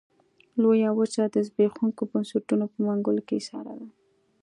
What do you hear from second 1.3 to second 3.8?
زبېښونکو بنسټونو په منګلو کې ایساره